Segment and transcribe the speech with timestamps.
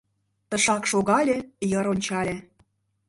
[0.49, 1.37] Тышак шогале,
[1.71, 2.35] йыр ончале.